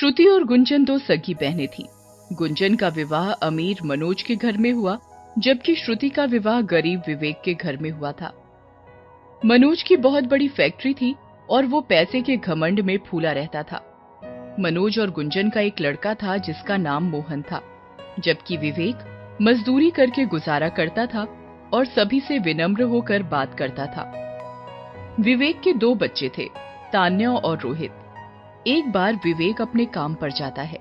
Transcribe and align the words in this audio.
श्रुति 0.00 0.26
और 0.26 0.44
गुंजन 0.44 0.84
दो 0.84 0.98
सगी 0.98 1.34
बहनें 1.34 1.68
थी। 1.68 1.86
गुंजन 2.32 2.74
का 2.74 2.88
विवाह 2.88 3.32
अमीर 3.32 3.78
मनोज 3.84 4.22
के 4.22 4.36
घर 4.36 4.56
में 4.56 4.72
हुआ, 4.72 4.98
जबकि 5.38 5.74
श्रुति 5.74 6.08
का 6.08 6.24
विवाह 6.24 6.60
गरीब 6.60 7.02
विवेक 7.06 7.42
के 7.44 7.54
घर 7.54 7.76
में 7.76 7.90
हुआ 7.90 8.12
था। 8.12 8.32
मनोज 9.44 9.82
की 9.82 9.96
बहुत 9.96 10.24
बड़ी 10.24 10.48
फैक्ट्री 10.48 10.94
थी 10.94 11.14
और 11.50 11.66
वो 11.66 11.80
पैसे 11.80 12.22
के 12.22 12.36
घमंड 12.36 12.80
में 12.80 12.98
फूला 12.98 13.32
रहता 13.32 13.62
था। 13.62 13.82
मनोज 14.60 14.98
और 14.98 15.10
गुंजन 15.10 15.50
का 15.50 15.60
एक 15.60 15.80
लड़का 15.80 16.14
था 16.14 16.36
जिसका 16.36 16.76
नाम 16.76 17.04
मोहन 17.04 17.42
था, 17.42 17.62
जबकि 18.18 18.56
विवेक 18.56 19.38
मजदूरी 19.42 19.90
करके 19.90 20.24
गुजारा 20.24 20.68
करता 20.68 21.06
था 21.06 21.28
और 21.72 21.84
सभी 21.84 22.20
से 22.20 22.38
विनम्र 22.38 22.82
होकर 22.82 23.22
बात 23.22 23.58
करता 23.58 23.86
था। 23.86 24.12
विवेक 25.20 25.60
के 25.60 25.72
दो 25.72 25.94
बच्चे 25.94 26.30
थे, 26.38 26.48
तान्या 26.92 27.30
और 27.30 27.58
रोहित। 27.58 27.90
एक 28.66 28.92
बार 28.92 29.14
विवेक 29.14 29.60
अपने 29.60 29.84
काम 29.84 30.14
पर 30.14 30.30
जाता 30.30 30.62
है। 30.62 30.78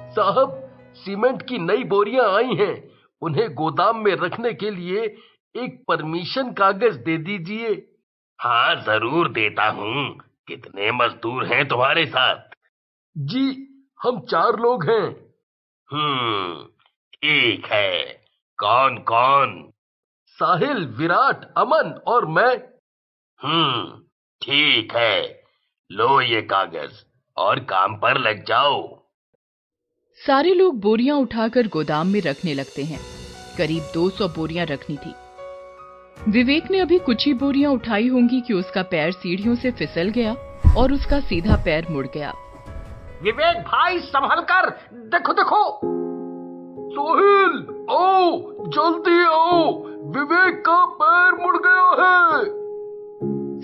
साहब, 0.00 0.76
सीमेंट 0.94 1.42
की 1.42 1.58
नई 1.58 1.84
बोरियाँ 1.84 2.36
आई 2.36 2.54
हैं। 2.54 2.90
उन्हें 3.22 3.54
गोदाम 3.54 3.96
में 3.96 4.16
रखने 4.16 4.54
के 4.54 4.70
लिए 4.70 5.00
एक 5.56 5.84
परमिशन 5.88 6.52
कागज़ 6.52 6.98
दे 6.98 7.16
दीजिए। 7.18 7.94
हाँ 8.40 8.74
ज़रूर 8.76 9.28
देता 9.28 9.68
हूँ। 9.68 10.18
कितने 10.48 10.92
मजदूर 10.92 11.46
हैं 11.46 11.68
तुम्हारे 11.68 12.06
साथ? 12.06 12.40
जी, 13.18 13.68
हम 14.02 14.20
चार 14.20 14.56
लोग 14.60 14.84
हैं। 14.90 15.34
हम्म 15.92 16.66
एक 17.24 17.66
है। 17.66 18.04
कौन 18.58 18.98
कौन? 18.98 19.72
साहिल, 20.26 20.86
विराट, 20.86 21.52
अमन 21.56 22.00
और 22.06 22.26
मैं। 22.26 22.56
हम्म 23.42 23.98
ठीक 24.42 24.92
है। 24.92 25.42
लो 25.92 26.20
ये 26.20 26.42
कागज़। 26.42 27.11
और 27.36 27.58
काम 27.58 27.96
पर 27.96 28.18
लग 28.18 28.44
जाओ। 28.44 29.02
सारे 30.26 30.54
लोग 30.54 30.80
बोरियाँ 30.80 31.16
उठाकर 31.16 31.66
गोदाम 31.66 32.06
में 32.06 32.20
रखने 32.20 32.54
लगते 32.54 32.84
हैं। 32.84 33.00
करीब 33.58 33.82
200 33.94 34.28
बोरियाँ 34.28 34.66
रखनी 34.66 34.96
थी। 34.96 35.14
विवेक 36.28 36.70
ने 36.70 36.78
अभी 36.78 36.98
कुछ 36.98 37.26
ही 37.26 37.34
बोरियाँ 37.34 37.72
उठाई 37.72 38.08
होंगी 38.08 38.40
कि 38.40 38.54
उसका 38.54 38.82
पैर 38.82 39.12
सीढ़ियों 39.12 39.54
से 39.54 39.70
फिसल 39.70 40.08
गया 40.08 40.32
और 40.76 40.92
उसका 40.92 41.20
सीधा 41.20 41.56
पैर 41.56 41.86
मुड़ 41.90 42.06
गया। 42.06 42.32
विवेक 43.22 43.56
भाई 43.56 43.98
संभल 43.98 44.40
कर! 44.40 44.70
देखो 44.92 45.32
देखो! 45.32 45.80
सोहिल 46.94 47.86
आओ 47.90 48.38
जल्दी 48.68 49.24
आओ 49.24 49.78
विवेक 50.10 50.62
का 50.68 50.84
पैर 51.02 51.32
मुड़ 51.32 51.56
गया 51.56 52.04
है! 52.04 52.44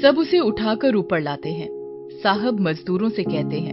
सब 0.02 0.18
उसे 0.18 0.38
उठाकर 0.38 0.94
ऊपर 0.94 1.20
लाते 1.20 1.52
हैं। 1.52 1.77
साहब 2.22 2.60
मजदूरों 2.60 3.08
से 3.08 3.22
कहते 3.22 3.56
हैं। 3.56 3.72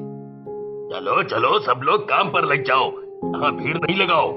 चलो 0.93 1.23
चलो 1.23 1.59
सब 1.59 1.81
लोग 1.83 2.01
काम 2.03 2.29
पर 2.29 2.45
लग 2.45 2.63
जाओ। 2.63 2.91
यहाँ 3.25 3.55
भीड़ 3.55 3.77
नहीं 3.77 3.95
लगाओ। 3.95 4.31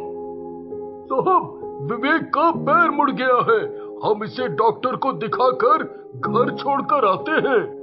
साहब 1.05 1.55
विवेक 1.92 2.23
का 2.23 2.50
पैर 2.50 2.91
मुड़ 2.91 3.11
गया 3.11 3.47
है। 3.50 3.89
हम 4.05 4.25
इसे 4.25 4.48
डॉक्टर 4.48 4.97
को 4.97 5.12
दिखाकर 5.12 5.83
घर 6.17 6.56
छोड़कर 6.56 7.05
आते 7.05 7.31
हैं। 7.31 7.78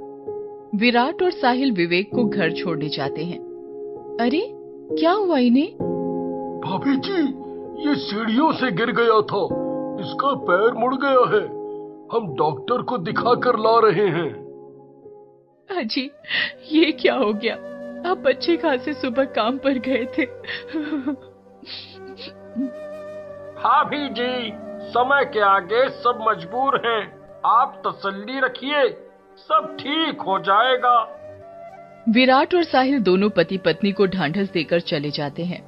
विराट 0.78 1.22
और 1.22 1.30
साहिल 1.30 1.72
विवेक 1.72 2.10
को 2.14 2.24
घर 2.24 2.52
छोड़ने 2.52 2.88
जाते 2.88 3.24
हैं। 3.24 3.38
अरे 4.20 4.52
क्या 4.98 5.12
हुआ 5.12 5.38
इन्हें? 5.38 5.68
भाभी 6.60 6.96
जी 6.96 7.22
ये 7.88 7.94
सीढ़ियों 7.94 8.52
से 8.52 8.72
गिर 8.72 8.90
गया 8.90 9.20
था। 9.20 9.44
इसका 10.00 10.34
पैर 10.34 10.72
मुड़ 10.74 10.94
गया 10.94 11.36
है। 11.36 11.46
हम 12.14 12.34
डॉक्टर 12.34 12.82
को 12.82 12.98
दिखाकर 12.98 13.58
ला 13.58 13.78
रहे 13.78 14.08
हैं। 14.08 14.45
अजी 15.68 16.10
ये 16.72 16.90
क्या 16.92 17.14
हो 17.14 17.32
गया? 17.32 17.54
आप 18.10 18.18
बच्चे 18.18 18.56
कहाँ 18.56 18.76
से 18.76 18.92
सुबह 18.94 19.24
काम 19.36 19.58
पर 19.58 19.78
गए 19.78 20.04
थे। 20.18 20.26
भाभी 23.56 24.08
जी 24.08 24.52
समय 24.90 25.24
के 25.24 25.40
आगे 25.40 25.88
सब 25.92 26.24
मजबूर 26.28 26.76
हैं। 26.86 27.02
आप 27.46 27.82
तसल्ली 27.86 28.40
रखिए 28.40 28.88
सब 29.38 29.76
ठीक 29.80 30.20
हो 30.20 30.38
जाएगा। 30.38 30.96
विराट 32.08 32.54
और 32.54 32.64
साहिल 32.64 33.02
दोनों 33.02 33.30
पति 33.30 33.58
पत्नी 33.58 33.92
को 33.92 34.06
ढांढस 34.06 34.50
देकर 34.52 34.80
चले 34.80 35.10
जाते 35.10 35.44
हैं। 35.44 35.60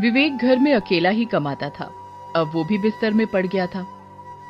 विवेक 0.00 0.36
घर 0.36 0.58
में 0.58 0.72
अकेला 0.74 1.10
ही 1.10 1.24
कमाता 1.24 1.68
था 1.70 1.90
अब 2.36 2.50
वो 2.54 2.64
भी 2.64 2.78
बिस्तर 2.78 3.12
में 3.12 3.26
पड़ 3.26 3.46
गया 3.46 3.66
था। 3.66 3.82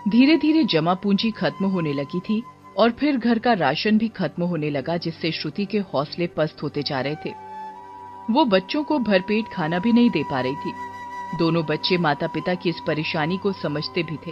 धीरे 0.08 0.36
धीरे 0.36 0.64
जमा 0.64 0.94
पूंजी 0.94 1.30
खत्म 1.30 1.66
होने 1.66 1.92
लगी 1.92 2.20
थी। 2.20 2.42
और 2.78 2.90
फिर 2.90 3.16
घर 3.16 3.38
का 3.38 3.52
राशन 3.52 3.98
भी 3.98 4.08
खत्म 4.08 4.42
होने 4.42 4.70
लगा, 4.70 4.96
जिससे 4.96 5.32
श्रुति 5.32 5.64
के 5.64 5.78
हौसले 5.78 6.26
पस्त 6.26 6.62
होते 6.62 6.82
जा 6.82 7.00
रहे 7.00 7.14
थे। 7.14 7.30
वो 8.30 8.44
बच्चों 8.44 8.84
को 8.84 8.98
भरपेट 8.98 9.44
खाना 9.52 9.78
भी 9.78 9.92
नहीं 9.92 10.10
दे 10.10 10.22
पा 10.22 10.40
रही 10.40 10.56
थी। 10.56 10.72
दोनों 11.38 11.66
बच्चे 11.66 11.98
माता 11.98 12.26
पिता 12.26 12.54
की 12.54 12.68
इस 12.68 12.76
परेशानी 12.86 13.38
को 13.38 13.52
समझते 13.52 14.02
भी 14.02 14.16
थे। 14.26 14.30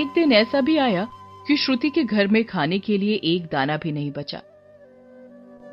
एक 0.00 0.06
दिन 0.14 0.32
ऐसा 0.32 0.60
भी 0.60 0.76
आया 0.76 1.08
कि 1.46 1.56
श्रुति 1.56 1.90
के 1.90 2.04
घर 2.04 2.26
में 2.26 2.44
खाने 2.44 2.78
के 2.78 2.98
लिए 2.98 3.14
एक 3.14 3.46
दाना 3.52 3.76
भी 3.76 3.92
नहीं 3.92 4.12
बचा। 4.12 4.42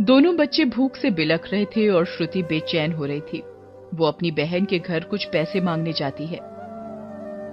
दोनों 0.01 0.35
बच्चे 0.35 0.65
भूख 0.65 0.95
से 0.95 1.11
बिलख 1.11 1.51
रहे 1.51 1.65
थे 1.65 1.89
और 1.89 2.05
श्रुति 2.05 2.43
बेचैन 2.43 2.93
हो 2.93 3.05
रही 3.05 3.21
थी। 3.21 3.43
वो 3.93 4.05
अपनी 4.05 4.31
बहन 4.31 4.65
के 4.65 4.79
घर 4.79 5.03
कुछ 5.03 5.25
पैसे 5.25 5.61
मांगने 5.61 5.93
जाती 5.93 6.25
है। 6.25 6.37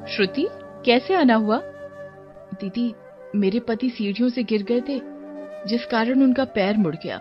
श्रुति, 0.07 0.49
कैसे 0.85 1.15
आना 1.15 1.35
हुआ? 1.35 1.61
दीदी 2.55 2.95
मेरे 3.35 3.61
पति 3.61 3.91
सीढ़ियों 3.91 4.29
से 4.29 4.43
गिर 4.43 4.63
गए 4.63 4.81
थे, 4.81 5.01
जिस 5.69 5.87
कारण 5.87 6.23
उनका 6.23 6.45
पैर 6.45 6.77
मुड़ 6.77 6.95
गया। 6.95 7.21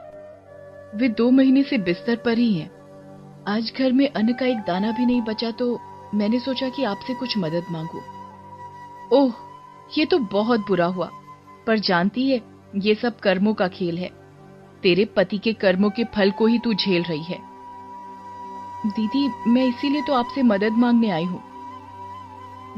वे 0.96 1.10
दो 1.10 1.32
महीने 1.32 1.64
से 1.64 1.78
बिस्तर 1.78 2.16
पर 2.16 2.38
ही 2.38 2.54
हैं। 2.54 2.72
आज 3.48 3.74
घर 3.80 3.92
में 3.92 4.10
अन्न 4.10 4.34
का 4.34 4.46
एक 4.46 4.58
दाना 4.58 4.92
भी 4.92 5.06
नहीं 5.06 5.22
बचा 5.22 5.52
तो 5.52 5.80
मैंने 6.14 6.40
सोचा 6.40 6.70
कि 6.70 6.84
आपसे 6.84 7.14
कुछ 7.14 7.38
मदद 7.38 7.64
मांगू। 7.72 8.02
ओह, 9.16 9.34
ये 9.98 10.06
तो 10.06 10.20
बहुत 10.20 10.60
बुरा 10.60 10.86
हुआ। 10.86 11.10
पर 11.68 11.80
जानती 11.80 12.30
है, 12.30 12.42
ये 12.76 12.96
सब 12.96 13.20
कर्मों 13.20 13.54
का 13.54 13.68
खेल 13.68 13.98
है। 13.98 14.10
तेरे 14.84 15.06
पति 15.06 15.38
के 15.38 15.54
कर्मों 15.54 15.90
के 15.90 16.04
फल 16.04 16.32
को 16.32 16.46
ही 16.46 16.60
तू 16.60 16.74
झेल 16.74 17.04
रही 17.04 17.24
है। 17.24 17.40
दीदी, 18.86 19.30
मैं 19.48 19.66
इसीलिए 19.66 20.02
तो 20.02 20.14
आपसे 20.14 20.44
मदद 20.44 20.72
मांगने 20.72 21.10
आई 21.10 21.24
हूँ। 21.24 21.44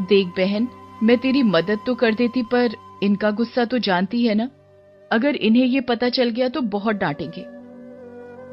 देख 0.02 0.28
बहन, 0.28 0.68
मैं 1.04 1.18
तेरी 1.18 1.44
मदद 1.44 1.80
तो 1.86 1.96
कर 1.96 2.14
देती, 2.14 2.44
पर 2.44 2.75
इनका 3.04 3.32
गुस्सा 3.32 3.66
तो 3.66 3.78
जानती 3.78 4.26
है 4.26 4.36
ना? 4.36 4.50
अगर 5.12 5.36
इन्हें 5.36 5.66
ये 5.66 5.82
पता 5.82 6.10
चल 6.10 6.30
गया 6.30 6.50
तो 6.50 6.62
बहुत 6.62 6.96
डांटेंगे। 6.96 7.46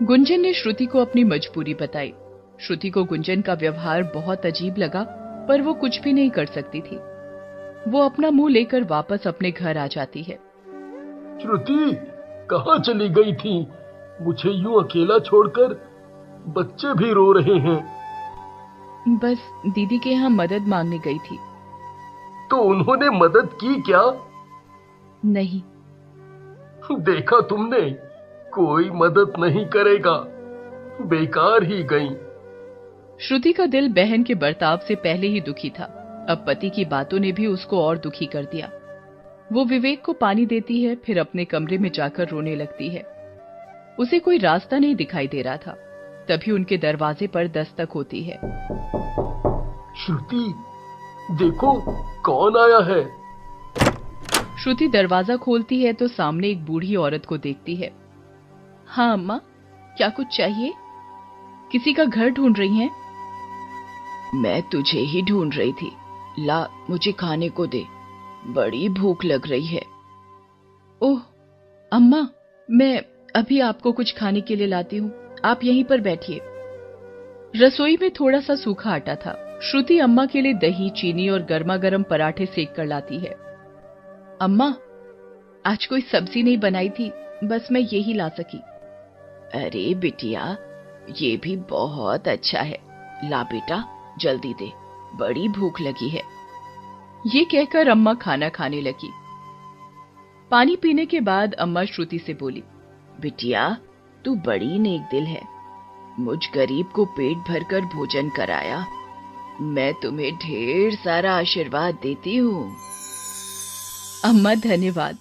गुंजन 0.06 0.40
ने 0.40 0.54
श्रुति 0.54 0.86
को 0.86 1.00
अपनी 1.00 1.24
मजबूरी 1.24 1.74
बताई। 1.74 2.12
श्रुति 2.60 2.90
को 2.90 3.04
गुंजन 3.04 3.40
का 3.40 3.54
व्यवहार 3.54 4.02
बहुत 4.02 4.46
अजीब 4.46 4.78
लगा 4.78 5.02
पर 5.48 5.62
वो 5.62 5.74
कुछ 5.74 6.00
भी 6.00 6.12
नहीं 6.12 6.30
कर 6.30 6.46
सकती 6.46 6.80
थी। 6.80 6.96
वो 7.90 8.04
अपना 8.04 8.30
मुँह 8.30 8.50
लेकर 8.50 8.84
वापस 8.84 9.26
अपने 9.26 9.50
घर 9.50 9.78
आ 9.78 9.86
जाती 9.86 10.22
है। 10.22 10.34
श्रुति 11.42 11.96
कहाँ 12.50 12.78
चली 12.78 13.08
गई 13.08 13.32
थी? 13.32 13.66
मुझे 14.22 14.50
यूँ 14.50 14.82
अकेला 14.84 15.18
छोड़कर 15.18 15.92
बच्चे 16.48 16.94
भी 16.94 17.12
रो 17.12 17.32
रहे 17.32 17.58
हैं। 17.58 17.80
बस 19.08 19.38
दीदी 19.66 19.98
के 19.98 20.10
यहाँ 20.10 20.30
मदद 20.30 20.62
मांगने 20.62 20.98
गई 20.98 21.18
थी। 21.18 21.38
तो 22.50 22.56
उन्होंने 22.56 23.10
मदद 23.10 23.48
की 23.52 23.82
क्या? 23.82 24.28
नहीं। 25.24 25.62
देखा 26.92 27.40
तुमने? 27.40 27.90
कोई 28.52 28.90
मदद 28.90 29.32
नहीं 29.38 29.66
करेगा। 29.66 30.16
बेकार 31.06 31.62
ही 31.62 31.82
गई। 31.82 32.08
श्रुति 33.20 33.52
का 33.52 33.66
दिल 33.66 33.92
बहन 33.92 34.22
के 34.22 34.34
बर्ताव 34.34 34.78
से 34.78 34.94
पहले 34.94 35.26
ही 35.26 35.40
दुखी 35.40 35.70
था। 35.70 35.84
अब 36.30 36.44
पति 36.46 36.70
की 36.70 36.84
बातों 36.84 37.18
ने 37.18 37.32
भी 37.32 37.46
उसको 37.46 37.84
और 37.84 37.98
दुखी 37.98 38.26
कर 38.26 38.44
दिया। 38.44 38.70
वो 39.52 39.64
विवेक 39.64 40.04
को 40.04 40.12
पानी 40.12 40.46
देती 40.46 40.84
है 40.84 40.94
फिर 40.94 41.20
अपने 41.20 41.44
कमरे 41.44 41.78
में 41.78 41.90
जाकर 41.90 42.28
रोने 42.28 42.56
लगती 42.56 42.88
है। 42.88 43.02
उसे 43.98 44.18
कोई 44.18 44.38
रास्ता 44.38 44.78
नहीं 44.78 44.96
दिखाई 44.96 45.28
दे 45.28 45.42
रहा 45.42 45.56
था। 45.56 45.72
तभी 46.28 46.50
उनके 46.50 46.78
दरवाजे 46.78 47.26
पर 47.26 47.48
दस्तक 47.48 47.88
होती 47.94 48.22
है। 48.22 48.36
श्रुति 50.06 50.54
देखो 51.30 51.82
कौन 52.22 52.56
आया 52.56 52.96
है? 52.96 53.21
श्रुति 54.62 54.86
दरवाज़ा 54.88 55.36
खोलती 55.36 55.80
है 55.82 55.92
तो 55.92 56.08
सामने 56.08 56.48
एक 56.48 56.64
बूढ़ी 56.64 56.96
औरत 56.96 57.24
को 57.26 57.36
देखती 57.36 57.74
है। 57.76 57.90
हाँ 58.86 59.12
अम्मा 59.12 59.40
क्या 59.96 60.08
कुछ 60.08 60.26
चाहिए? 60.36 60.72
किसी 61.72 61.92
का 61.92 62.04
घर 62.04 62.30
ढूंढ 62.30 62.58
रही 62.58 62.76
हैं? 62.76 62.90
मैं 64.34 64.62
तुझे 64.62 65.00
ही 65.00 65.22
ढूंढ 65.22 65.54
रही 65.54 65.72
थी। 65.72 65.90
ला 66.38 66.68
मुझे 66.90 67.12
खाने 67.12 67.48
को 67.48 67.66
दे। 67.66 67.84
बड़ी 68.46 68.88
भूख 68.88 69.24
लग 69.24 69.46
रही 69.46 69.66
है। 69.66 69.82
ओह 71.00 71.20
अम्मा 71.92 72.28
मैं 72.68 73.02
अभी 73.36 73.60
आपको 73.60 73.92
कुछ 73.92 74.16
खाने 74.16 74.40
के 74.40 74.56
लिए 74.56 74.66
लाती 74.66 74.96
हूँ। 74.96 75.12
आप 75.44 75.64
यहीं 75.64 75.84
पर 75.84 76.00
बैठिए। 76.00 76.40
रसोई 77.56 77.96
में 77.96 78.10
थोड़ा 78.10 78.40
सा 78.40 78.54
सूखा 78.54 78.90
आटा 78.90 79.14
था। 79.14 79.60
श्रुति 79.62 79.98
अम्मा 79.98 80.26
के 80.26 80.40
लिए 80.40 80.54
दही 80.54 80.90
चीनी 80.90 81.28
और 81.28 81.42
गर्मा 81.42 81.76
गर्म 81.76 82.02
पराठे 82.02 82.46
सेक 82.46 82.74
कर 82.74 82.86
लाती 82.86 83.18
है। 83.18 83.51
अम्मा 84.40 84.66
आज 85.66 85.86
कोई 85.86 86.00
सब्ज़ी 86.00 86.42
नहीं 86.42 86.58
बनाई 86.58 86.88
थी 86.88 87.10
बस 87.44 87.68
मैं 87.72 87.80
यही 87.80 88.14
ला 88.14 88.28
सकी। 88.28 88.58
अरे 89.54 89.94
बिटिया 89.94 90.56
ये 91.20 91.36
भी 91.36 91.56
बहुत 91.70 92.28
अच्छा 92.28 92.60
है। 92.60 92.78
ला 93.24 93.42
बेटा 93.42 93.84
जल्दी 94.20 94.54
दे 94.54 94.70
बड़ी 95.16 95.48
भूख 95.48 95.80
लगी 95.80 96.08
है। 96.08 96.22
ये 97.26 97.44
कहकर 97.44 97.88
अम्मा 97.88 98.14
खाना 98.14 98.48
खाने 98.48 98.80
लगी। 98.80 99.10
पानी 100.50 100.76
पीने 100.76 101.06
के 101.06 101.20
बाद 101.20 101.54
अम्मा 101.54 101.84
श्रुति 101.84 102.18
से 102.18 102.34
बोली 102.34 102.62
बिटिया 103.20 103.76
तू 104.24 104.34
बड़ी 104.46 104.78
नेक 104.78 105.02
दिल 105.10 105.24
है। 105.24 105.42
मुझ 106.20 106.38
गरीब 106.54 106.86
को 106.86 107.04
पेट 107.04 107.36
भरकर 107.48 107.80
भोजन 107.80 108.28
कराया। 108.28 108.84
मैं 109.60 109.92
तुम्हें 109.94 110.34
ढेर 110.36 110.94
सारा 110.94 111.34
आशीर्वाद 111.34 111.94
देती 111.94 112.36
हूँ। 112.36 112.70
अम्मा 114.24 114.54
धन्यवाद। 114.54 115.18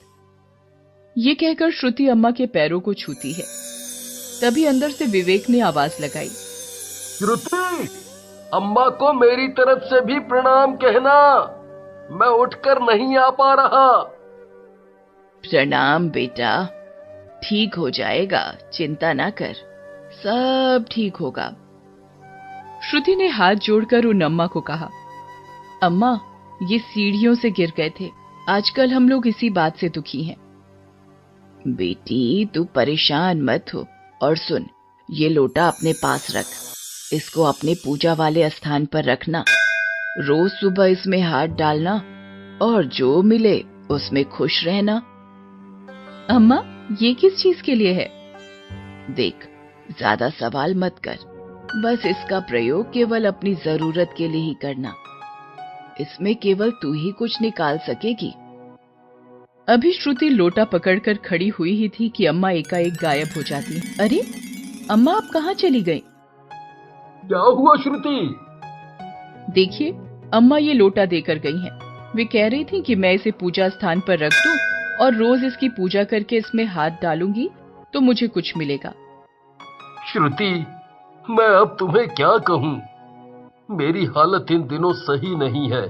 ये 1.18 1.34
कहकर 1.34 1.72
श्रुति 1.72 2.08
अम्मा 2.08 2.32
के 2.32 2.46
पैरों 2.46 2.80
को 2.80 2.94
छूती 2.94 3.34
है। 3.34 3.44
तभी 4.42 4.66
अंदर 4.66 4.90
से 4.90 5.06
विवेक 5.06 5.50
ने 5.50 5.60
आवाज़ 5.60 6.02
लगाई। 6.02 6.28
श्रुति 6.28 7.88
अम्मा 8.54 8.90
को 8.90 9.14
मेरी 9.14 9.48
तरफ़ 9.48 9.84
से 9.84 10.02
भी 10.06 10.20
प्रणाम 10.20 10.76
कहना। 10.76 11.18
मैं 12.12 12.28
उठकर 12.28 12.82
नहीं 12.82 13.18
आ 13.18 13.30
पा 13.30 13.54
रहा। 13.54 14.04
प्रणाम 15.44 16.10
बेटा 16.10 16.66
ठीक 17.44 17.76
हो 17.76 17.90
जाएगा 17.90 18.58
चिंता 18.74 19.14
ना 19.14 19.30
कर 19.30 19.54
सब 20.14 20.86
ठीक 20.92 21.16
होगा। 21.16 21.50
श्रुति 22.90 23.16
ने 23.16 23.28
हाथ 23.28 23.56
जोड़कर 23.56 24.06
उन 24.06 24.22
अम्मा 24.22 24.48
को 24.48 24.62
कहा 24.62 24.90
अम्मा 25.84 26.20
ये 26.64 26.80
सीढ़ियों 26.80 27.36
से 27.36 27.52
गिर 27.52 27.74
गए 27.78 27.90
थे। 27.90 28.21
आजकल 28.50 28.92
हम 28.92 29.10
लोग 29.10 29.28
इसी 29.28 29.50
बात 29.50 29.78
से 29.78 29.90
दुखी 29.90 30.24
हैं। 30.24 30.36
बेटी, 31.68 32.46
तू 32.46 32.64
परेशान 32.64 33.42
मत 33.42 33.66
हो। 33.74 33.88
और 34.22 34.38
सुन, 34.38 34.66
ये 35.12 35.30
लोटा 35.30 35.68
अपने 35.68 35.94
पास 35.94 36.36
रख। 36.36 36.46
इसको 37.14 37.44
अपने 37.44 37.74
पूजा 37.74 38.14
वाले 38.14 38.50
स्थान 38.50 38.86
पर 38.86 39.04
रखना। 39.04 39.44
रोज 40.18 40.52
सुबह 40.52 40.86
इसमें 40.86 41.22
हाथ 41.22 41.48
डालना। 41.48 41.94
और 42.62 42.84
जो 42.84 43.22
मिले, 43.22 43.64
उसमें 43.92 44.26
खुश 44.26 44.66
रहना। 44.66 44.96
अम्मा, 46.30 46.88
ये 47.02 47.14
किस 47.14 47.38
चीज़ 47.38 47.62
के 47.62 47.76
लिए 47.76 47.94
है? 47.94 48.10
देख, 49.16 49.36
ज़्यादा 49.98 50.30
सवाल 50.30 50.76
मत 50.76 50.96
कर। 51.04 51.18
बस 51.76 52.06
इसका 52.06 52.40
प्रयोग 52.40 52.94
केवल 52.94 53.26
अपनी 53.26 53.56
ज़रूरत 53.56 54.14
के 54.18 54.28
लिए 54.28 54.42
ही 54.42 54.54
करना। 54.62 54.94
इसमें 56.02 56.36
केवल 56.36 56.72
तू 56.82 56.94
ही 56.94 57.12
कुछ 57.12 57.42
निकाल 57.42 57.78
सकेगी। 57.88 58.34
अभी 59.68 59.92
श्रुति 59.94 60.30
लोटा 60.30 60.64
पकड़कर 60.66 61.18
खड़ी 61.26 61.48
हुई 61.50 61.74
ही 61.76 61.88
थी 61.90 62.10
कि 62.10 62.26
अम्मा 62.26 62.50
एकाएक 62.52 62.94
गायब 63.02 63.28
हो 63.38 63.42
जाती। 63.42 63.82
अरे 64.00 64.22
अम्मा 64.92 65.14
आप 65.14 65.30
कहाँ 65.34 65.54
चली 65.54 65.82
गई? 65.82 66.04
क्या 67.24 67.40
हुआ 67.40 67.76
श्रुति? 67.76 68.18
देखिए 69.54 69.92
अम्मा 70.34 70.58
ये 70.58 70.74
लोटा 70.74 71.06
देकर 71.06 71.40
गई 71.40 71.58
हैं। 71.58 71.80
वे 72.16 72.26
कह 72.26 72.48
रही 72.48 72.64
थी 72.64 72.82
कि 72.82 72.96
मैं 72.96 73.14
इसे 73.14 73.32
पूजा 73.32 73.68
स्थान 73.70 74.00
पर 74.00 74.20
रख 74.20 74.34
दूँ 74.38 74.56
और 75.02 75.14
रोज 75.16 75.44
इसकी 75.44 75.70
पूजा 75.70 76.04
करके 76.04 76.38
इसमें 76.38 76.66
हाथ 76.66 77.02
डालूँगी 77.02 77.50
तो 77.94 78.00
मुझे 78.00 78.28
कुछ 78.28 78.56
मिलेगा। 78.58 78.94
श्रुति 80.12 80.54
मैं 81.26 81.48
अब 81.56 81.76
तुम्हें 81.80 82.08
क्या 82.10 82.38
कहूँ? 82.38 82.80
मेरी 83.72 84.06
हालत 84.06 84.52
इन 84.52 84.62
दिनों 84.68 84.92
सही 84.94 85.36
नहीं 85.36 85.70
है। 85.72 85.84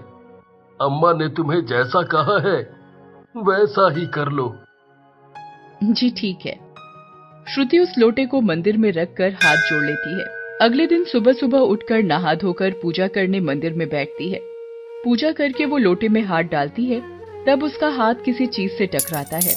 अम्मा 0.79 1.11
ने 1.13 1.27
तुम्हें 1.29 1.65
जैसा 1.65 2.01
कहा 2.03 2.37
है, 2.39 2.57
वैसा 3.37 3.89
ही 3.93 4.05
कर 4.07 4.29
लो। 4.29 4.53
जी 5.83 6.09
ठीक 6.09 6.45
है। 6.45 6.53
श्रुति 7.47 7.79
उस 7.79 7.93
लोटे 7.97 8.25
को 8.25 8.41
मंदिर 8.41 8.77
में 8.77 8.91
रखकर 8.91 9.31
हाथ 9.33 9.57
जोड़ 9.69 9.83
लेती 9.83 10.13
है। 10.19 10.25
अगले 10.61 10.85
दिन 10.87 11.03
सुबह 11.03 11.33
सुबह 11.33 11.59
उठकर 11.59 12.03
नहा 12.03 12.33
धोकर 12.35 12.71
पूजा 12.71 13.07
करने 13.07 13.39
मंदिर 13.39 13.73
में 13.73 13.87
बैठती 13.89 14.29
है। 14.29 14.39
पूजा 15.03 15.31
करके 15.31 15.65
वो 15.65 15.77
लोटे 15.77 16.07
में 16.07 16.21
हाथ 16.21 16.43
डालती 16.43 16.85
है, 16.85 17.01
तब 17.47 17.63
उसका 17.63 17.89
हाथ 17.89 18.15
किसी 18.25 18.45
चीज़ 18.47 18.71
से 18.71 18.85
टकराता 18.85 19.37
है। 19.37 19.55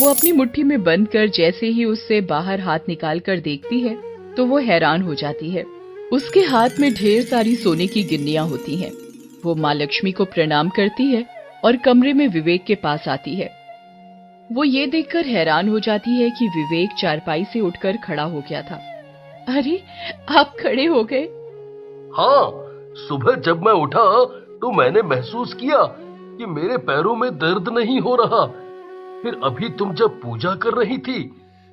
वो 0.00 0.10
अपनी 0.10 0.32
मुट्ठी 0.32 0.62
में 0.62 0.82
बंद 0.84 1.08
कर 1.08 1.28
जैसे 1.28 1.66
ही 1.66 1.84
उससे 1.84 2.20
बाहर 2.20 2.60
हाथ 2.60 2.88
निकाल 2.88 3.20
कर 3.20 3.40
देखती 3.40 3.80
है 3.80 3.96
तो 4.34 4.44
वो 4.46 4.58
हैरान 4.58 5.02
हो 5.02 5.14
जाती 5.14 5.50
है। 5.50 5.75
उसके 6.12 6.40
हाथ 6.40 6.68
में 6.80 6.94
ढेर 6.94 7.22
सारी 7.22 7.56
सोने 7.56 7.86
की 7.86 8.02
गिन्नियाँ 8.02 8.46
होती 8.46 8.76
हैं। 8.76 8.92
वो 9.44 9.54
माँ 9.54 9.74
लक्ष्मी 9.74 10.12
को 10.12 10.24
प्रणाम 10.24 10.68
करती 10.68 11.04
है 11.04 11.26
और 11.64 11.76
कमरे 11.76 12.12
में 12.12 12.28
विवेक 12.28 12.64
के 12.64 12.74
पास 12.74 13.08
आती 13.08 13.34
है। 13.34 13.50
वो 14.52 14.64
ये 14.64 14.86
देखकर 14.86 15.26
हैरान 15.26 15.68
हो 15.68 15.80
जाती 15.80 16.10
है 16.10 16.30
कि 16.30 16.48
विवेक 16.48 16.90
चारपाई 16.98 17.44
से 17.44 17.60
उठकर 17.60 17.96
खड़ा 17.96 18.22
हो 18.22 18.40
गया 18.40 18.62
था। 18.62 18.74
अरे, 19.48 19.82
आप 20.30 20.52
खड़े 20.62 20.84
हो 20.84 21.04
गए। 21.04 21.22
हाँ 22.16 22.52
सुबह 23.08 23.34
जब 23.34 23.62
मैं 23.62 23.72
उठा 23.72 24.24
तो 24.60 24.72
मैंने 24.72 25.02
महसूस 25.02 25.54
किया 25.54 25.82
कि 26.38 26.46
मेरे 26.46 26.76
पैरों 26.76 27.16
में 27.16 27.30
दर्द 27.38 27.68
नहीं 27.68 28.00
हो 28.00 28.16
रहा। 28.16 28.46
फिर 29.22 29.40
अभी 29.44 29.68
तुम 29.68 29.94
जब 29.94 30.08
पूजा 30.08 30.54
कर 30.54 30.70
रही 30.70 30.98
थी, 30.98 31.22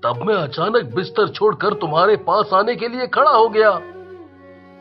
तब 0.03 0.23
मैं 0.27 0.35
अचानक 0.35 0.91
बिस्तर 0.95 1.29
छोड़कर 1.29 1.73
तुम्हारे 1.73 2.15
पास 2.15 2.49
आने 2.53 2.75
के 2.75 2.87
लिए 2.87 3.07
खड़ा 3.07 3.31
हो 3.31 3.49
गया। 3.49 3.81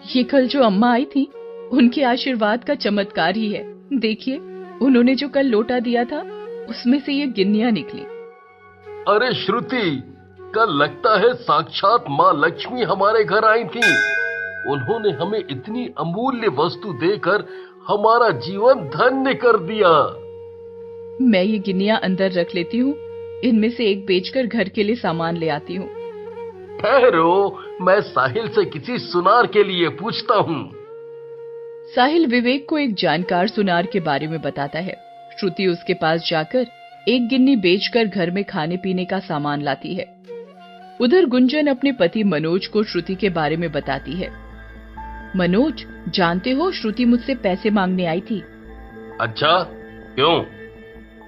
ये 0.05 0.23
कल 0.23 0.47
जो 0.49 0.63
अम्मा 0.63 0.93
आई 0.93 1.05
थी 1.05 1.25
उनके 1.73 2.03
आशीर्वाद 2.03 2.65
का 2.65 2.75
चमत्कार 2.75 3.37
ही 3.37 3.53
है। 3.53 3.63
देखिए 4.01 4.37
उन्होंने 4.83 5.15
जो 5.15 5.29
कल 5.29 5.47
लोटा 5.47 5.79
दिया 5.81 6.05
था 6.05 6.21
उसमें 6.71 6.99
से 7.01 7.13
ये 7.13 7.27
गिन्नियाँ 7.37 7.71
निकली। 7.71 8.01
अरे 9.09 9.33
श्रुति 9.35 9.85
कल 10.55 10.75
लगता 10.79 11.19
है 11.19 11.33
साक्षात 11.35 12.05
माँ 12.11 12.33
लक्ष्मी 12.37 12.83
हमारे 12.83 13.25
घर 13.25 13.45
आई 13.45 13.65
थी। 13.67 13.81
उन्होंने 14.73 15.11
हमें 15.13 15.39
इतनी 15.41 15.89
अमूल्य 15.99 16.49
वस्तु 16.59 16.93
देकर 16.99 17.47
हमारा 17.89 18.31
जीवन 18.41 18.85
धन्य 18.89 19.35
कर 19.35 19.59
दिया। 19.63 19.95
मैं 21.23 21.43
ये 21.43 21.59
गिन्नियाँ 21.59 21.99
अंदर 22.01 22.33
रख 22.33 22.55
लेती 22.55 22.79
हूँ 22.79 22.95
इनमें 23.45 23.71
से 23.71 23.91
एक 23.91 24.07
बेचकर 24.07 24.47
घर 24.47 24.69
के 24.69 24.83
लिए 24.83 24.97
सामान 24.97 25.37
ले 25.37 25.49
आती 25.49 25.75
हूँ। 25.75 25.89
ठहरो 26.81 27.59
मैं 27.81 28.01
साहिल 28.01 28.49
से 28.49 28.65
किसी 28.65 28.99
सुनार 28.99 29.47
के 29.47 29.65
लिए 29.65 29.89
पूछता 29.89 30.35
हूँ। 30.35 30.71
साहिल 31.95 32.27
विवेक 32.27 32.67
को 32.69 32.79
एक 32.79 32.95
जानकार 32.95 33.47
सुनार 33.49 33.87
के 33.87 34.01
बारे 34.01 34.27
में 34.27 34.43
बताता 34.43 34.79
है। 34.79 34.97
श्रुति 35.41 35.67
उसके 35.67 35.95
पास 35.95 36.27
जाकर 36.31 36.67
एक 37.09 37.29
गिन्नी 37.29 37.57
बेचकर 37.57 38.05
घर 38.05 38.31
में 38.31 38.45
खाने 38.45 38.77
पीने 38.77 39.05
का 39.05 39.19
सामान 39.19 39.63
लाती 39.63 39.95
है। 39.95 40.17
उधर 41.01 41.27
गुंजन 41.27 41.67
अपने 41.67 41.93
पति 41.93 42.25
मनोज 42.25 42.67
को 42.67 42.83
श्रुति 42.83 43.15
के 43.15 43.29
बारे 43.29 43.57
में 43.57 43.73
बताती 43.73 44.13
है। 44.13 44.31
मनोज 45.37 45.87
जानते 46.09 46.51
हो 46.51 46.73
श्रुति 46.73 47.05
मुझसे 47.05 47.35
पैसे 47.35 47.71
मांगने 47.71 48.07
आई 48.07 48.21
थी? 48.21 48.43
अच्छा 49.21 49.63
क्यों? 50.15 50.45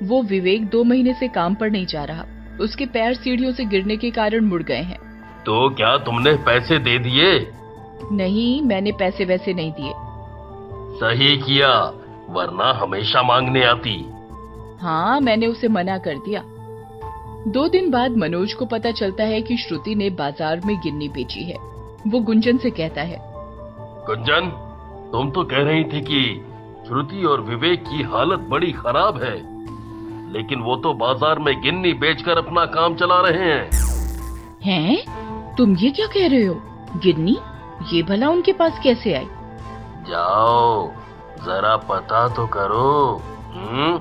वो 0.02 0.22
विवेक 0.22 0.68
दो 0.68 0.84
महीने 0.84 1.14
से 1.14 1.28
काम 1.28 1.54
पर 1.54 1.70
नहीं 1.70 1.86
जा 1.86 2.04
रहा। 2.04 2.26
उसके 2.60 2.86
पैर 2.86 3.14
सीढ़ियों 3.14 3.52
से 3.52 3.64
गिरने 3.64 3.96
के 3.96 4.10
कारण 4.10 4.40
मुड़ 4.40 4.62
गए 4.62 4.82
हैं। 4.82 5.03
तो 5.46 5.68
क्या 5.70 5.96
तुमने 5.96 6.32
पैसे 6.44 6.78
दे 6.78 6.98
दिए? 6.98 7.32
नहीं 8.12 8.62
मैंने 8.62 8.92
पैसे 8.92 9.24
वैसे 9.24 9.52
नहीं 9.54 9.72
दिए। 9.72 9.92
सही 11.00 11.36
किया 11.36 11.70
वरना 12.30 12.70
हमेशा 12.72 13.22
मांगने 13.22 13.64
आती। 13.64 13.96
हाँ 14.80 15.20
मैंने 15.20 15.46
उसे 15.46 15.68
मना 15.68 15.98
कर 15.98 16.18
दिया। 16.18 16.42
दो 17.52 17.66
दिन 17.68 17.90
बाद 17.90 18.16
मनोज 18.16 18.52
को 18.54 18.66
पता 18.66 18.90
चलता 18.92 19.24
है 19.24 19.40
कि 19.42 19.56
श्रुति 19.56 19.94
ने 19.94 20.10
बाज़ार 20.10 20.60
में 20.66 20.76
गिन्नी 20.80 21.08
बेची 21.08 21.44
है। 21.44 21.56
वो 22.06 22.20
गुंजन 22.20 22.58
से 22.58 22.70
कहता 22.70 23.02
है। 23.02 23.18
गुंजन 24.06 24.50
तुम 25.12 25.30
तो 25.30 25.44
कह 25.44 25.62
रही 25.62 25.84
थी 25.84 26.00
कि 26.00 26.22
श्रुति 26.86 27.24
और 27.24 27.40
विवेक 27.40 27.82
की 27.82 28.02
हालत 28.02 28.46
बड़ी 28.50 28.72
खराब 28.72 29.22
है। 29.22 29.34
लेकिन 30.32 30.60
वो 30.60 30.76
तो 30.76 30.92
बाज़ार 30.94 31.38
में 31.38 31.54
गिन्नी 31.62 31.92
बेचकर 31.98 32.38
अपना 32.38 32.64
काम 32.70 32.94
चला 32.94 33.20
रहे 33.20 33.52
हैं। 33.52 33.70
हैं? 34.64 35.23
तुम 35.58 35.76
ये 35.76 35.90
क्या 35.90 36.06
कह 36.06 36.26
रहे 36.28 36.44
हो? 36.44 36.54
गिन्नी 36.96 37.36
ये 37.92 38.02
भला 38.02 38.28
उनके 38.28 38.52
पास 38.52 38.80
कैसे 38.82 39.12
आई? 39.14 39.26
जाओ 40.08 40.88
जरा 41.44 41.76
पता 41.88 42.28
तो 42.28 42.46
करो 42.46 43.16
हम्म? 43.54 43.98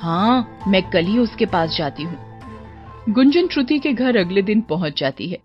हाँ 0.00 0.60
मैं 0.68 0.82
कल 0.90 1.04
ही 1.04 1.18
उसके 1.18 1.46
पास 1.46 1.76
जाती 1.76 2.02
हूँ। 2.02 3.12
गुंजन 3.14 3.48
श्रुति 3.48 3.78
के 3.78 3.92
घर 3.92 4.16
अगले 4.16 4.42
दिन 4.42 4.60
पहुँच 4.60 5.00
जाती 5.00 5.28
है। 5.28 5.38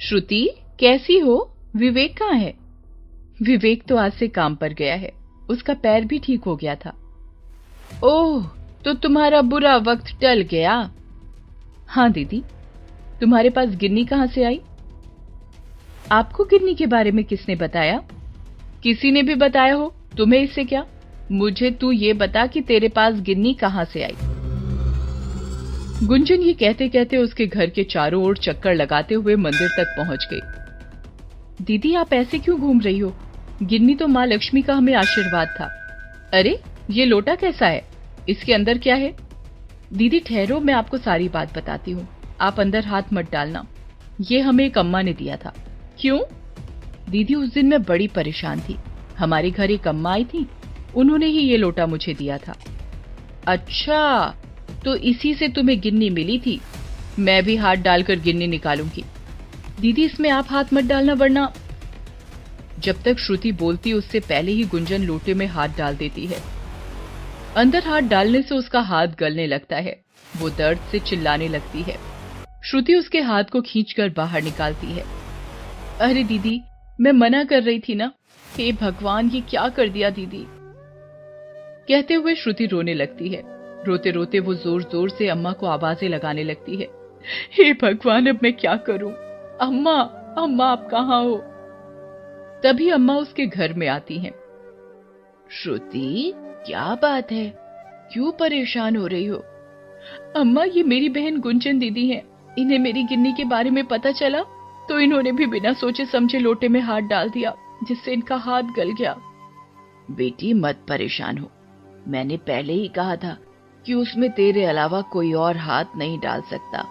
श्रुति 0.00 0.48
कैसी 0.80 1.18
हो? 1.18 1.36
विवेक 1.76 2.16
कहाँ 2.18 2.34
है? 2.34 2.54
विवेक 3.42 3.82
तो 3.88 3.96
आज 3.96 4.12
से 4.12 4.28
काम 4.28 4.54
पर 4.54 4.72
गया 4.72 4.94
है। 4.94 5.12
उसका 5.50 5.74
पैर 5.74 6.04
भी 6.04 6.18
ठीक 6.18 6.44
हो 6.44 6.56
गया 6.56 6.74
था। 6.74 6.92
ओह 8.04 8.46
तो 8.84 8.94
तुम्हारा 8.94 9.40
बुरा 9.42 9.76
वक्त 9.76 10.06
टल 10.20 10.40
गया। 10.40 10.90
हाँ 11.88 12.10
दीदी। 12.12 12.42
तुम्हारे 13.20 13.50
पास 13.50 13.68
गिन्नी 13.68 14.04
कहाँ 14.04 14.26
से 14.26 14.44
आई? 14.44 14.60
आपको 16.12 16.44
गिन्नी 16.44 16.74
के 16.74 16.86
बारे 16.86 17.10
में 17.10 17.24
किसने 17.24 17.54
बताया? 17.54 18.02
किसी 18.82 19.10
ने 19.10 19.22
भी 19.22 19.34
बताया 19.34 19.74
हो? 19.74 19.94
तुम्हें 20.18 20.40
इससे 20.40 20.64
क्या? 20.64 20.86
मुझे 21.32 21.70
तू 21.70 21.92
ये 21.92 22.12
बता 22.12 22.46
कि 22.46 22.60
तेरे 22.60 22.88
पास 22.88 23.14
गिन्नी 23.14 23.54
कहाँ 23.54 23.84
से 23.84 24.02
आई। 24.02 24.14
गुंजन 26.06 26.40
ये 26.40 26.52
कहते 26.52 26.88
कहते 26.88 27.16
उसके 27.16 27.46
घर 27.46 27.70
के 27.70 27.84
चारों 27.84 28.24
ओर 28.24 28.36
चक्कर 28.36 28.74
लगाते 28.74 29.14
हुए 29.14 29.36
मंदिर 29.36 29.68
तक 29.68 29.94
पहुँच 29.98 30.28
गई। 30.32 30.40
दीदी, 31.64 31.94
आप 31.94 32.12
ऐसे 32.12 32.38
क्यों 32.38 32.60
घूम 32.60 32.80
रही 32.80 32.98
हो? 32.98 33.16
गिन्नी 33.62 33.94
तो 33.94 34.06
माँ 34.06 34.26
लक्ष्मी 34.26 34.62
का 34.62 34.74
हमें 34.74 34.94
आशीर्वाद 34.94 35.48
था। 35.48 35.64
अरे, 36.34 36.60
ये 36.90 37.04
लोटा 37.04 37.34
कैसा 37.34 37.66
है? 37.66 37.84
इसके 38.28 38.54
अंदर 38.54 38.78
क्या 38.78 38.94
है? 38.94 39.16
दीदी, 39.92 40.20
ठहरो, 40.20 40.60
मैं 40.60 40.74
आपको 40.74 40.98
सारी 40.98 41.28
बात 41.28 41.58
बताती 41.58 41.90
हूँ। 41.90 42.08
आप 42.40 42.60
अंदर 42.60 42.86
हाथ 42.86 43.02
मत 43.12 43.32
डालना। 43.32 43.66
ये 44.20 44.40
हमें 44.40 44.66
एक 44.66 44.78
अम्मा 44.78 45.02
ने 45.02 45.12
दिया 45.12 45.36
था। 45.36 45.54
क्यों? 46.00 46.20
दीदी 47.10 47.34
उस 47.34 47.52
दिन 47.52 47.66
मैं 47.66 47.82
बड़ी 47.82 48.08
परेशान 48.08 48.60
थी। 48.60 48.76
हमारे 49.18 49.50
घर 49.50 49.70
एक 49.70 49.88
अम्मा 49.88 50.12
आई 50.12 50.24
थी। 50.24 50.46
उन्होंने 50.94 51.26
ही 51.26 51.40
ये 51.40 51.56
लोटा 51.56 51.86
मुझे 51.86 52.14
दिया 52.14 52.38
था। 52.38 52.56
अच्छा 53.46 54.34
तो 54.84 54.94
इसी 54.94 55.34
से 55.34 55.48
तुम्हें 55.48 55.80
गिन्नी 55.80 56.10
मिली 56.10 56.38
थी। 56.38 56.60
मैं 57.18 57.44
भी 57.44 57.56
हाथ 57.56 57.76
डालकर 57.76 58.18
गिन्नी 58.18 58.46
निकालूँगी। 58.46 59.04
दीदी, 59.80 60.04
इसमें 60.04 60.30
आप 60.30 60.46
हाथ 60.50 60.64
मत 60.72 60.84
डालना 60.84 61.12
वरना। 61.12 61.52
जब 62.78 63.02
तक 63.02 63.18
श्रुति 63.18 63.52
बोलती, 63.52 63.92
उससे 63.92 64.20
पहले 64.20 64.52
ही 64.52 64.64
गुंजन 64.64 65.02
लोटे 65.02 65.34
में 65.34 65.46
हाथ 65.46 65.68
डाल 65.68 65.96
देती 65.96 66.26
है। 66.26 66.38
अंदर 67.56 67.84
हाथ 67.84 68.00
डालने 68.00 68.42
से 68.42 68.54
उसका 68.54 68.80
हाथ 68.80 69.06
गलने 69.06 69.46
लगता 69.46 69.76
है। 69.76 70.00
वो 70.36 70.50
दर्द 70.50 70.78
से 70.92 70.98
चिल्लाने 70.98 71.48
लगती 71.48 71.82
है। 71.82 72.09
श्रुति 72.70 72.94
उसके 72.94 73.20
हाथ 73.20 73.44
को 73.44 73.60
खींचकर 73.60 74.08
बाहर 74.08 74.42
निकालती 74.42 74.86
है। 74.86 75.04
अरे 76.00 76.24
दीदी, 76.24 76.60
मैं 77.00 77.12
मना 77.12 77.44
कर 77.44 77.62
रही 77.62 77.80
थी 77.80 77.94
ना? 77.94 78.12
हे 78.56 78.72
भगवान, 78.72 79.28
ये 79.28 79.40
क्या 79.40 79.68
कर 79.68 79.88
दिया 79.88 80.10
दीदी? 80.10 80.44
कहते 81.88 82.14
हुए 82.14 82.34
श्रुति 82.34 82.66
रोने 82.66 82.94
लगती 82.94 83.28
है। 83.28 83.42
रोते 83.84 84.10
रोते 84.10 84.40
वो 84.40 84.54
ज़ोर 84.54 84.82
ज़ोर 84.82 85.10
से 85.10 85.28
अम्मा 85.28 85.52
को 85.52 85.66
आवाज़ें 85.66 86.08
लगाने 86.08 86.44
लगती 86.44 86.76
है। 86.76 86.88
हे 87.52 87.72
भगवान, 87.72 88.26
अब 88.26 88.40
मैं 88.42 88.52
क्या 88.52 88.76
करूँ? 88.76 89.12
अम्मा 89.60 90.00
अम्मा, 90.38 90.66
आप 90.66 90.88
कहाँ 90.90 91.24
हो? 91.24 91.36
तभी 92.64 92.90
अम्मा 92.90 93.16
उसके 93.16 93.46
घर 93.46 93.72
में 93.72 93.88
आती 93.88 94.18
हैं। 94.18 94.32
श्रुति, 95.50 96.32
क्या 96.36 96.98
बात 97.02 97.32
है? 97.32 97.54
क्यों 98.12 98.32
परेशान 98.32 98.96
हो 98.96 99.06
रही 99.06 99.26
हो? 99.26 99.44
अम्मा, 100.36 100.64
ये 100.64 100.82
मेरी 100.82 101.08
बहन 101.08 101.40
गुंजन 101.40 101.78
दीदी 101.78 102.08
है। 102.08 102.30
इन्हें 102.58 102.78
मेरी 102.78 103.02
गिन्नी 103.02 103.32
के 103.32 103.44
बारे 103.44 103.70
में 103.70 103.84
पता 103.86 104.10
चला 104.12 104.42
तो 104.88 104.98
इन्होंने 104.98 105.32
भी 105.32 105.46
बिना 105.46 105.72
सोचे 105.72 106.04
समझे 106.04 106.38
लोटे 106.38 106.68
में 106.68 106.80
हाथ 106.80 107.00
डाल 107.00 107.30
दिया 107.30 107.54
जिससे 107.84 108.12
इनका 108.12 108.36
हाथ 108.36 108.62
गल 108.62 108.92
गया। 108.92 109.16
बेटी 110.10 110.52
मत 110.54 110.78
परेशान 110.88 111.38
हो। 111.38 111.50
मैंने 112.08 112.36
पहले 112.36 112.72
ही 112.72 112.88
कहा 112.88 113.16
था 113.16 113.36
कि 113.86 113.94
उसमें 113.94 114.30
तेरे 114.30 114.64
अलावा 114.64 115.00
कोई 115.00 115.32
और 115.32 115.56
हाथ 115.56 115.84
नहीं 115.96 116.20
डाल 116.20 116.40
सकता। 116.40 116.86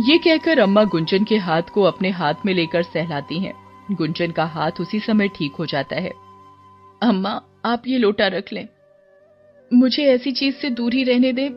ये 0.00 0.18
कहकर 0.18 0.58
अम्मा 0.58 0.84
गुंजन 0.84 1.24
के 1.24 1.36
हाथ 1.36 1.62
को 1.62 1.82
अपने 1.82 2.10
हाथ 2.10 2.34
में 2.46 2.54
लेकर 2.54 2.82
सहलाती 2.82 3.38
हैं। 3.38 3.54
गुंजन 3.92 4.30
का 4.30 4.44
हाथ 4.44 4.70
उसी 4.80 5.00
समय 5.00 5.28
ठीक 5.28 5.52
हो 5.52 5.66
जाता 5.66 5.96
है। 5.96 6.12
अम्मा 7.02 7.42
आप 7.64 7.82
ये 7.86 7.98
लोटा 7.98 8.26
रख 8.26 8.52
लें। 8.52 8.68
मुझे 9.74 10.04
ऐसी 10.04 10.32
चीज़ 10.32 10.54
से 10.54 10.70
दूर 10.70 10.92
ही 10.92 11.02
रहने 11.02 11.32
दे 11.32 11.48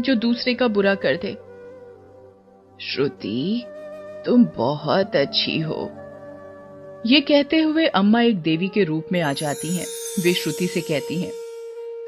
जो 0.00 0.14
दूसरे 0.14 0.54
का 0.54 0.68
बुरा 0.68 0.94
कर 0.94 1.16
दे। 1.16 1.47
श्रुति, 2.80 3.64
तुम 4.26 4.44
बहुत 4.56 5.16
अच्छी 5.16 5.58
हो। 5.58 5.90
ये 7.06 7.20
कहते 7.20 7.60
हुए 7.60 7.86
अम्मा 7.86 8.20
एक 8.22 8.36
देवी 8.36 8.68
के 8.68 8.84
रूप 8.84 9.06
में 9.12 9.20
आ 9.22 9.32
जाती 9.32 9.76
हैं। 9.76 9.86
वे 10.24 10.32
श्रुति 10.32 10.66
से 10.66 10.80
कहती 10.80 11.20
हैं, 11.20 11.30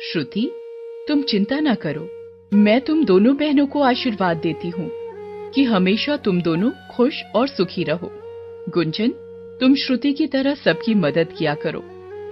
श्रुति, 0.02 0.50
तुम 1.08 1.22
चिंता 1.22 1.58
ना 1.60 1.74
करो। 1.74 2.08
मैं 2.52 2.80
तुम 2.80 3.04
दोनों 3.04 3.36
बहनों 3.36 3.66
को 3.66 3.82
आशीर्वाद 3.82 4.36
देती 4.36 4.68
हूँ 4.68 4.90
कि 5.54 5.64
हमेशा 5.64 6.16
तुम 6.16 6.40
दोनों 6.42 6.70
खुश 6.92 7.22
और 7.34 7.48
सुखी 7.48 7.84
रहो। 7.84 8.12
गुंजन, 8.68 9.10
तुम 9.60 9.74
श्रुति 9.76 10.12
की 10.12 10.26
तरह 10.26 10.54
सबकी 10.54 10.94
मदद 10.94 11.34
किया 11.38 11.54
करो। 11.54 11.82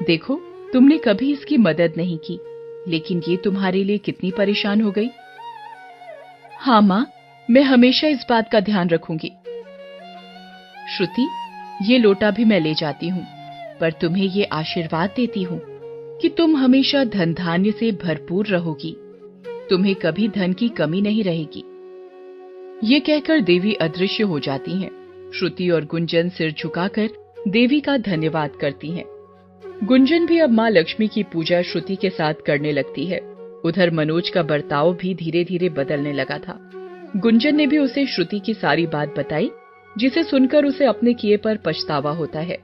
देखो, 0.07 0.41
तुमने 0.73 0.99
कभी 0.99 1.33
इसकी 1.33 1.57
मदद 1.57 1.95
नहीं 1.97 2.19
की, 2.19 2.41
लेकिन 2.89 3.23
ये 3.29 3.37
तुम्हारे 3.37 3.85
लिए 3.85 3.99
कितनी 3.99 4.31
परेशान 4.31 4.81
हो 4.81 4.91
गई? 4.91 5.09
हाँ 6.61 6.83
माँ। 6.83 7.07
मैं 7.51 7.63
हमेशा 7.63 8.09
इस 8.09 8.25
बात 8.29 8.49
का 8.53 8.61
ध्यान 8.61 8.89
रखूँगी। 8.89 9.29
श्रुति, 10.97 11.27
ये 11.83 11.99
लोटा 11.99 12.31
भी 12.31 12.45
मैं 12.45 12.61
ले 12.61 12.75
जाती 12.75 13.09
हूँ, 13.09 13.25
पर 13.81 13.93
तुम्हें 13.93 14.27
ये 14.27 14.45
आशीर्वाद 14.45 15.11
देती 15.17 15.43
हूँ 15.43 15.61
कि 16.19 16.29
तुम 16.29 16.57
हमेशा 16.57 17.05
धन 17.05 17.33
धान्य 17.35 17.71
से 17.71 17.91
भरपूर 17.93 18.47
रहोगी। 18.47 18.95
तुम्हें 19.71 19.95
कभी 19.95 20.29
धन 20.29 20.53
की 20.53 20.69
कमी 20.69 21.01
नहीं 21.01 21.25
रहेगी। 21.25 21.65
ये 22.85 23.01
कहकर 23.01 23.41
देवी 23.41 23.75
अदृश्य 23.75 24.25
हो 24.25 24.39
जाती 24.39 24.73
हैं। 24.73 24.91
श्रुति 25.39 25.71
और 25.71 25.85
गुंजन 25.85 26.29
सिर 26.29 26.53
झुकाकर 26.53 27.09
देवी 27.49 27.81
का 27.81 27.97
धन्यवाद 27.97 28.57
करती 28.61 28.91
हैं। 28.91 29.05
गुंजन 29.85 30.27
भी 30.27 30.39
अब 30.39 30.51
माँ 30.51 30.71
लक्ष्मी 30.71 31.09
की 31.09 31.23
पूजा 31.23 31.63
श्रुति 31.63 31.97
के 31.97 32.11
साथ 32.11 32.35
करने 32.47 32.73
लगती 32.73 33.07
है। 33.07 33.21
उधर 33.65 33.91
मनोज 33.91 34.29
का 34.29 34.43
बर्ताव 34.43 34.95
भी 34.95 35.15
धीरे 35.15 35.45
धीरे 35.45 35.69
बदलने 35.69 36.13
लगा 36.13 36.39
था। 36.39 36.65
गुंजन 37.17 37.57
ने 37.57 37.67
भी 37.67 37.79
उसे 37.79 38.07
श्रुति 38.07 38.39
की 38.39 38.55
सारी 38.55 38.87
बात 38.87 39.19
बताई, 39.19 39.51
जिसे 39.99 40.23
सुनकर 40.23 40.65
उसे 40.65 40.85
अपने 40.85 41.15
किए 41.15 41.37
पर 41.37 41.57
पछतावा 41.57 42.11
होता 42.11 42.41
है 42.41 42.59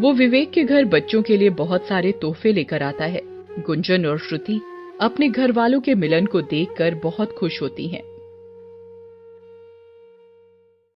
वो 0.00 0.12
विवेक 0.12 0.50
के 0.50 0.64
घर 0.64 0.84
बच्चों 0.84 1.22
के 1.22 1.36
लिए 1.36 1.50
बहुत 1.50 1.86
सारे 1.86 2.12
तोहफे 2.12 2.52
लेकर 2.52 2.82
आता 2.82 3.04
है 3.04 3.20
गुंजन 3.58 4.06
और 4.06 4.18
श्रुति 4.18 4.60
अपने 5.00 5.28
घर 5.28 5.52
वालों 5.52 5.80
के 5.80 5.94
मिलन 5.94 6.26
को 6.26 6.40
देखकर 6.40 6.94
बहुत 6.94 7.32
खुश 7.32 7.62
होती 7.62 7.88
हैं। 7.88 8.02